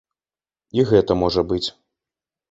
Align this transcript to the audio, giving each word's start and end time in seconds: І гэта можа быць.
І 0.79 0.85
гэта 0.91 1.17
можа 1.23 1.43
быць. 1.51 1.63